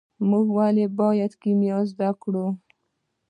[0.29, 2.47] موږ ولې باید کیمیا زده کړو.